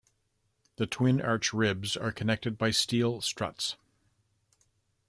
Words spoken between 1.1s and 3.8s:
arch ribs are connected by steel struts.